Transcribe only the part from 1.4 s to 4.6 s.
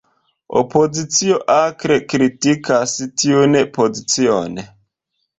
akre kritikas tiun pozicion.